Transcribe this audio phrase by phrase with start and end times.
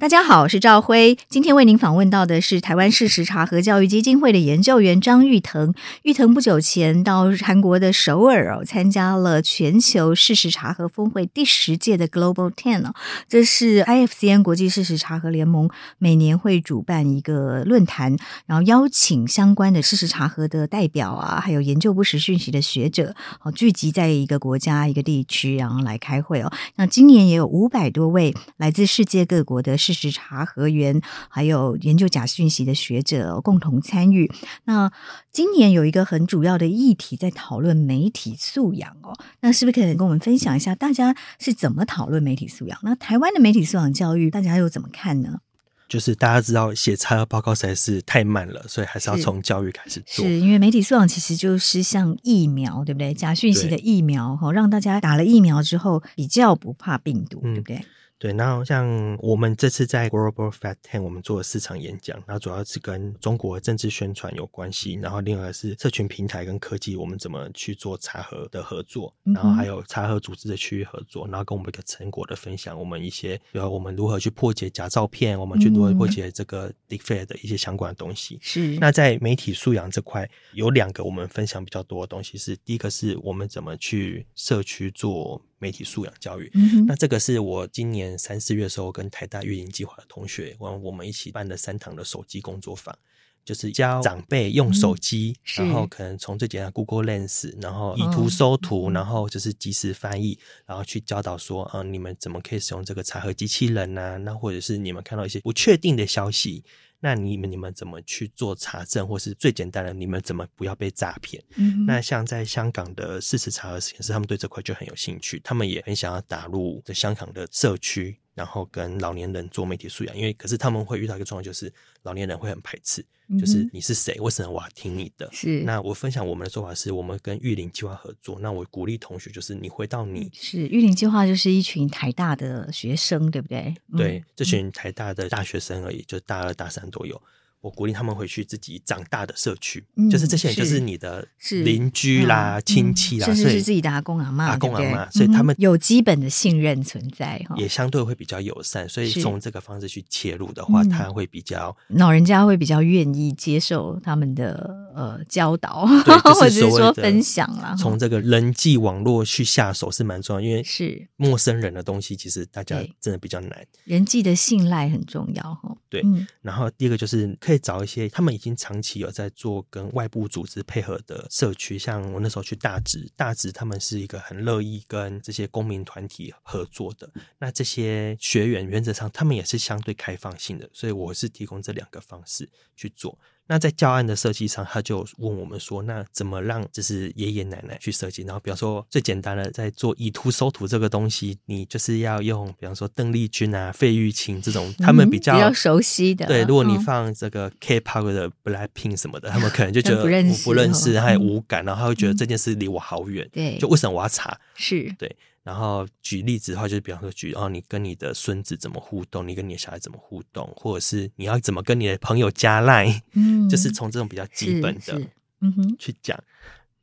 [0.00, 1.18] 大家好，我是赵辉。
[1.28, 5.74] 今天为您访问到的是台湾事实查核教育基金会的研究员张玉腾。
[6.04, 12.94] 玉腾不久前到韩国的首尔哦，参加了全球事实查核峰会第十届的 Global Ten 哦，
[13.28, 15.68] 这是 IFCN 国际事实查核联盟
[15.98, 26.50] 每年会主办一个论坛，然后邀请相关的事实查核的代表啊，还有研究不实讯息的学者哦，聚集在一个国家一个地区，然后来开会哦。
[26.76, 34.30] 那今年也有五百多位来自世界各国的实查核员，还有研究假讯息的学者共同参与。
[34.64, 34.90] 那
[35.32, 39.14] 今年有一个很主要的议题在讨论媒体素养哦。
[39.40, 42.78] 那是不是可以跟我们分享一下，大家是怎么讨论媒体素养？
[42.82, 45.40] 那台湾的媒体素养教育，大家又怎么看呢？
[45.88, 50.24] 就是大家知道写查核报告实在是太慢了，所以还是要从教育开始做。
[50.24, 53.12] 是，是因为媒体素养其实就是像疫苗，对不对？
[53.12, 57.84] 假讯息的疫苗，哈，让大家打了疫苗之后比较不怕病毒，对不对？
[58.20, 78.38] 嗯对，然后像我们这次在 Global Fact Ten，我们做了四场演讲，然后主要是跟中国政治宣传有关系，然后另外是社群平台跟科技，我们怎么去做查核的合作，然后还有查核组织的区域合作，然后跟我们一个成果的分享，我们一些，比如我们如何去破解假照片，我们去如何破解这个 Deepfake 的一些相关的东西。
[78.42, 78.76] 是。
[78.76, 85.42] 那在媒体素养这块，有两个我们分享比较多的东西是，第一个是我们怎么去社区做。
[85.60, 92.98] 媒体素养教育，嗯、那这个是我今年三四月的时候跟台大运营计划的同学，我我们一起办的三堂的手机工作坊，
[93.44, 104.16] 就是教长辈用手机，嗯、然后可能从最简单 Google Lens，然后以图搜图，哦、然后就是即时翻译，然后去教导说，嗯、呃，你们怎么可以使用这个查核机器人呢、啊？
[104.18, 106.64] 那或者是你们看到一些不确定的消息。
[107.02, 111.42] 那你们你们怎么去做查证，或是最简单的，你们怎么不要被诈骗？
[111.56, 118.18] 嗯，那像在香港的事实查核实验室，他们对这块就很有兴趣，他们也很想要打入这香港的社区。
[118.40, 121.70] 然后跟老年人做媒体素养，因为可是他们会遇到一个状况，就是
[122.04, 124.18] 老年人会很排斥，嗯、就是你是谁？
[124.18, 125.28] 为什么我要听你的？
[125.30, 125.60] 是。
[125.60, 128.38] 那我分享我们的做法是，我们跟玉林计划合作。
[128.40, 133.74] 那我鼓励同学，就是你回到你是玉林计划，就是一群台大的学生，对不对？
[133.94, 137.20] 对，嗯、这群台大的大学生而已，就是大二大三都有。
[137.60, 141.26] 我鼓励他们回去自己长大的社区，嗯、就是这些人就是你的
[141.62, 148.88] 邻居啦、嗯、亲戚啦，甚至是自己的阿公阿妈、阿公阿嬷，对对，所以他们有基本的信任存在，也相对会比较友善。
[148.88, 155.86] 所以从这个方式去切入的话，他会比较老人家会比较愿意接受他们的呃教导，
[156.22, 157.74] 或者是说分享啦。
[157.76, 163.66] 从这个人际网络去下手是蛮重要，因为是陌生人的东西，其实大家真的比较难。
[163.84, 165.76] 人际的信赖很重要哈。
[165.88, 166.04] 对，
[166.42, 167.30] 然后第二个就是。
[167.40, 177.10] 可以找一些他们已经长期有在做跟外部组织配合的社区，像我那时候去大直，大直他们是一个很乐意跟这些公民团体合作的。
[177.38, 183.18] 那这些学员原则上他们也是相对开放性的，所以我是提供这两个方式去做。
[183.50, 188.22] 那在教案的设计上，他就问我们说：“那怎么让就是爷爷奶奶去设计？
[188.22, 196.26] 然后比方说最简单的，在做以图搜图这个东西，你就是要用比方说邓丽君啊、费玉清这种他们比较、嗯、比较熟悉的。
[196.26, 203.28] 对，如果你放这个 K-pop 的 Blackpink 什么的，他们可能就觉 得我不认识，不认识还无感，然后他会觉得这件事离我好远。
[203.32, 204.38] 对、嗯，就为什么我要查？
[204.54, 205.16] 是对。”
[205.50, 214.96] 然后举例子的话，就是比方说举哦，你跟你的孙子怎么互动，你跟你的小孩怎么互动，或者是你要怎么跟你的朋友加赖，嗯，就是从这种比较基本的，
[215.40, 216.16] 嗯哼，去讲，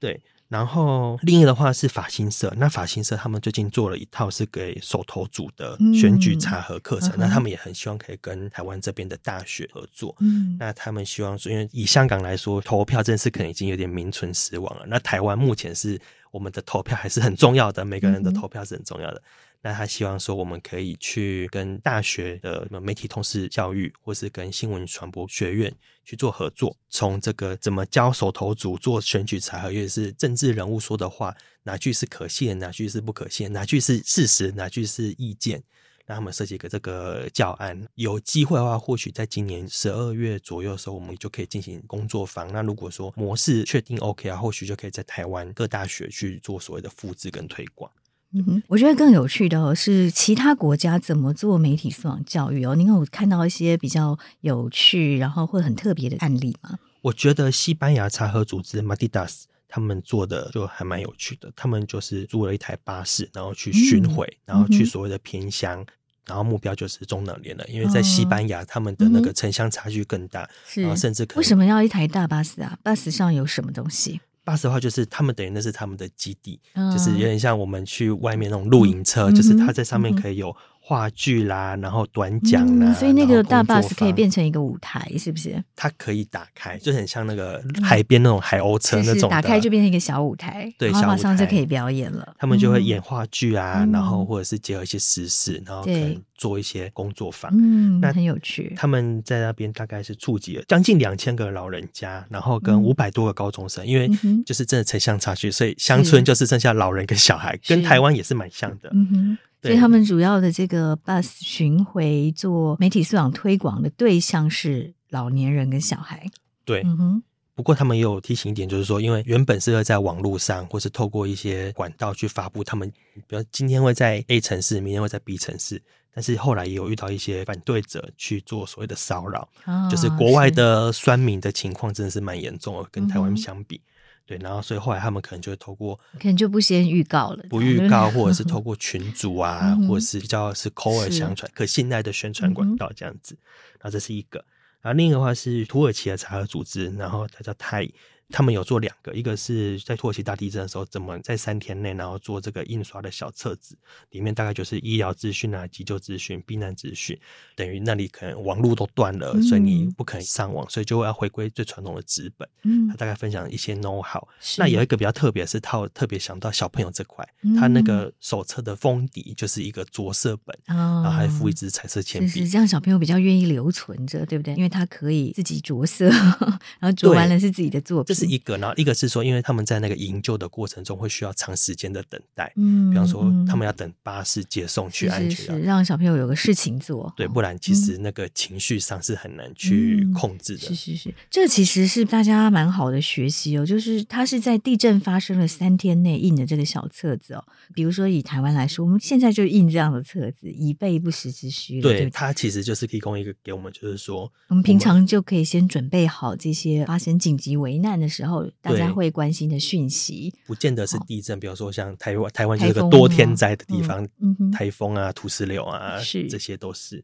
[0.01, 0.21] 对。
[0.49, 10.15] 然后另一个的话是法新社，那法新社他们最近做了一套是给手头组的选举查核课程，嗯、那他们也很希望可以跟台湾这边的大学合作。
[10.19, 14.85] 嗯，那他们希望说，因为以香港来说，投票这件事可能已经有点名存实亡了。
[14.87, 15.99] 那台湾目前是
[16.31, 19.17] 我们的投票还是很重要的，每个人的投票是很重要的。
[19.17, 19.23] 嗯
[19.61, 25.75] 那他希望说，我们可以去跟大学的媒体通识教育，或是跟新闻传播学院
[26.05, 35.61] 去做合作，从这个怎么教手头组做选举查核，也是政治人物说的话，哪句是可信，哪句是不可信，哪句是事实，哪句是意见，
[36.05, 37.85] 让他们设计一个这个教案。
[37.95, 42.49] 有机会的话，或许在今年十二月左右的时候，我们就可以进行工作坊。
[42.53, 47.91] 那如果说模式确定 OK 啊，或许就可以在台湾各大学去做所谓的复制跟推广。
[48.33, 52.75] 嗯哼，我觉得更有趣的哦，是其他国家怎么做媒体素养教育哦。
[52.75, 56.77] 您有看到一些比较有趣，然后会很特别的案例吗？
[57.01, 61.49] 我觉得西班牙查核组织 Matidas 他们做的就还蛮有趣的。
[61.55, 65.85] 他们就是租了一台巴士，然后去巡回，嗯、然后去所谓的偏乡，
[66.25, 70.43] 然后目标就是中等年了，因为在西班牙他们的那个城乡差距更大，
[70.75, 72.77] 嗯、然后甚至可能为什么要一台大巴士啊？
[72.83, 74.19] 巴士上有什么东西？
[74.47, 80.55] 巴士的话，就是他们等于那是他们的基地，嗯、就是有点像我们去外面那种露营车，嗯、就是它在上面可以有。
[80.87, 85.61] 话剧啦，然后短讲啦、嗯，所以那个大巴士可以变成一个舞台，是不是？
[85.75, 92.33] 它可以打开，就很像那个海边那种海鸥车那种、打开就变成一个小舞台，对，然后马上就可以表演了。
[92.39, 98.71] 他们就会演话剧啊，嗯、然后或者是结合一些时事，然后可能做一些工作坊，嗯，那很有趣。
[98.77, 104.09] 他们在那边大概是触及了将近两千个老人家，然后跟五百多个高中生，嗯、因为
[104.45, 109.37] 就是真的城乡差距，所以乡村就是剩下老人跟小孩，跟台湾也是蛮像的，嗯哼。
[109.61, 116.25] 所以他们主要的这个 bus 巡回做媒体素养推广的对象是老年人跟小孩。
[116.63, 117.23] 对，嗯哼。
[117.55, 122.87] 不过他们也有提醒一点，就是说，因为原本是会在网络上，或是透过一些管道去发布他们，
[123.27, 125.81] 比如今天会在 A 城市，明天会在 B 城市，
[126.13, 133.77] 但是后来也有遇到一些反对者去做所谓的骚扰，哦、就是国外的酸民的情况真的是蛮严重的，跟台湾相比。
[133.77, 133.81] 嗯
[134.27, 143.35] 对，然后所以后来他们可能就会透过，可能就不先预告了，不预告，或者是 透过群组啊，或者是比较是口耳相传，可信赖的宣传管道这样子。
[143.79, 144.43] 然后这是一个，
[144.81, 147.89] 然后另一个话是土耳其的茶和组织，然后它叫泰。
[148.29, 153.77] 他们有做两个，一个是在土耳其大地震的时候，怎么在三天内，然后做这个印刷的小册子，
[154.11, 157.17] 里面大概就是医疗资讯啊、急救资讯、避难资讯，
[157.55, 162.47] 等于那里可能网络都断了，嗯、所以你不可能上网，所以就要回归最传统的纸本。
[162.63, 164.21] 嗯，他大概分享一些 know how。
[164.41, 174.53] 是那有一个比较特别是，他特别想到小朋友这块，嗯、他那个手册的封底就是一个着色本，哦、然后还附一支彩色铅笔，是这样小朋友比较愿意留存着，对不对？
[174.55, 176.09] 因为他可以自己着色，
[176.79, 178.16] 然后着完了是自己的作品。
[178.19, 190.67] 是一个，然后一个是说，因为他们在那个营救的过程中会需要长时间的等待，嗯，比方说他们要等巴士接送去安全，是让小朋友有个事情做，对，不然其实那个情绪上是很难去控制的。
[190.67, 197.43] 是是是，这其实是大家蛮好的学习哦，就是他是在地震发生了三天内印的这个小册子哦。
[197.73, 201.81] 比如说以台湾来说，我们现在就印这样的册子，以备不时之需。
[201.81, 208.37] 对，它其实就是提供一个给我们，就是说我们平常就可以先准备好这些发生紧急危难的时候。
[208.61, 214.05] 大家会关心的讯息，不见得是地震，比如说像台湾，台湾就是个多天灾的地方，
[214.51, 217.03] 台风啊、土石流啊，是这些都是。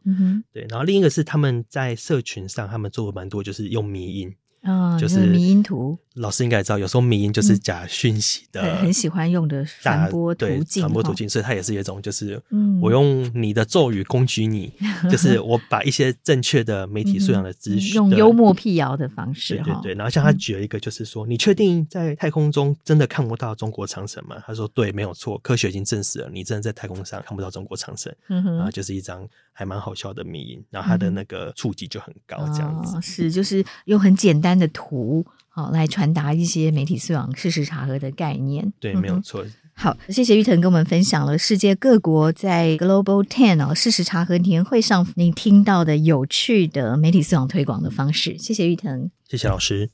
[0.52, 4.34] 对，然后另一个是他们在社群上，他们做的蛮多，就是用迷音。
[4.64, 12.42] 嗯，就是迷音图，老师应该也知道，有时候迷因就是假讯息的，很喜欢用的传播途径，传播途径，所以它也是一种，就是
[12.82, 14.72] 我用你的咒语攻击你，
[15.10, 19.94] 就是我把一些正确的媒体素养的资讯，用幽默辟谣的方式，对对对。
[19.96, 24.38] 然后像他举了一个，就是说，你确定在太空中真的看不到中国长城吗？
[24.46, 28.14] 他说，对，没有错，科学已经证实了，你真的在太空上看不到中国长城。
[28.28, 38.74] 然后就是一张还蛮好笑的迷因，然后他的那个触及就很高，这样子是，就是用很简单的图，好来传达一些媒体素养、事实查核的概念。
[38.80, 39.46] 对，没有错。
[39.76, 48.36] 好，谢谢玉腾跟我们分享了世界各国在 Global Ten 哦事实查核年会上您听到的有趣的媒体素养推广的方式。
[48.40, 49.92] 谢谢玉腾，谢谢老师。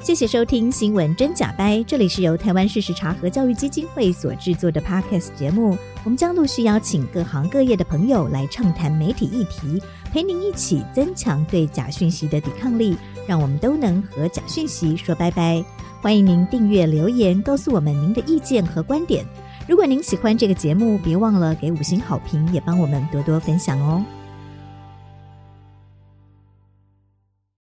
[0.00, 5.76] 谢谢收听《新闻真假掰》，这里是由台湾事实查核教育基金会所制作的 Podcast 节目。
[6.02, 12.96] 我们将陆续邀请各行各业的朋友来畅谈媒体议题，陪您一起增强对假讯息的抵抗力，
[13.26, 15.62] 让我们都能和假讯息说拜拜。
[16.00, 19.24] 欢迎您订阅留言，告诉我们您的意见和观点。
[19.66, 24.04] 如果您喜欢这个节目，别忘了给五星好评，也帮我们多多分享哦。